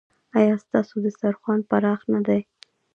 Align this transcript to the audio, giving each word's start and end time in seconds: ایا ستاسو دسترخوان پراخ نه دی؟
ایا 0.37 0.55
ستاسو 0.65 0.93
دسترخوان 1.05 1.59
پراخ 1.69 2.01
نه 2.13 2.19
دی؟ 2.27 2.41